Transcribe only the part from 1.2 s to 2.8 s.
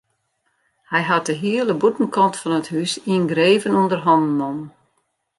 de hiele bûtenkant fan it